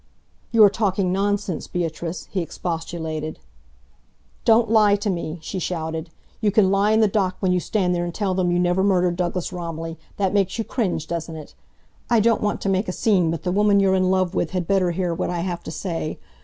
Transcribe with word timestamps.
"You 0.51 0.63
are 0.63 0.69
talking 0.71 1.11
nonsense, 1.13 1.67
Beatrice," 1.67 2.27
he 2.31 2.41
expostulated. 2.41 3.37
"Don't 4.45 4.67
lie 4.67 4.95
to 4.95 5.11
me!" 5.11 5.37
she 5.43 5.59
shouted. 5.59 6.09
"You 6.39 6.49
can 6.49 6.71
lie 6.71 6.89
in 6.89 7.01
the 7.01 7.07
dock 7.07 7.35
when 7.39 7.51
you 7.51 7.59
stand 7.59 7.93
there 7.93 8.03
and 8.03 8.11
tell 8.11 8.33
them 8.33 8.49
you 8.49 8.57
never 8.57 8.83
murdered 8.83 9.15
Douglas 9.15 9.53
Romilly! 9.53 9.99
That 10.17 10.33
makes 10.33 10.57
you 10.57 10.63
cringe, 10.63 11.05
doesn't 11.05 11.35
it? 11.35 11.53
I 12.09 12.19
don't 12.19 12.41
want 12.41 12.61
to 12.61 12.67
make 12.69 12.87
a 12.87 12.91
scene, 12.91 13.29
but 13.29 13.43
the 13.43 13.51
woman 13.51 13.79
you're 13.79 13.93
in 13.93 14.09
love 14.09 14.33
with 14.33 14.49
had 14.53 14.65
better 14.67 14.89
hear 14.89 15.13
what 15.13 15.29
I 15.29 15.41
have 15.41 15.61
to 15.65 15.71
say. 15.71 16.17